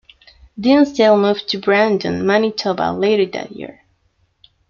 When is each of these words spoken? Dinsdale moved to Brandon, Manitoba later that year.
Dinsdale 0.59 1.15
moved 1.21 1.47
to 1.49 1.59
Brandon, 1.59 2.25
Manitoba 2.25 2.91
later 2.91 3.27
that 3.27 3.51
year. 3.51 3.85